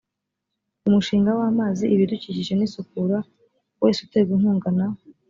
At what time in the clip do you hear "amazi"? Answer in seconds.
1.51-1.83